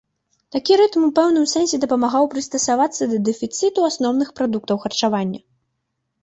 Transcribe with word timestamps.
Такі 0.53 0.77
рытм 0.79 1.01
у 1.07 1.09
пэўным 1.19 1.43
сэнсе 1.51 1.79
дапамагаў 1.83 2.25
прыстасавацца 2.31 3.03
да 3.11 3.17
дэфіцыту 3.27 3.79
асноўных 3.91 4.33
прадуктаў 4.41 4.81
харчавання. 4.87 5.39